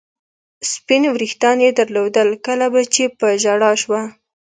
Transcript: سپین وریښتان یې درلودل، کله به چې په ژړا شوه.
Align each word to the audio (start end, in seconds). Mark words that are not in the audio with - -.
سپین 0.71 1.03
وریښتان 1.13 1.57
یې 1.65 1.71
درلودل، 1.79 2.29
کله 2.45 2.65
به 2.73 2.81
چې 2.93 3.03
په 3.19 3.27
ژړا 3.41 3.71
شوه. 3.81 4.01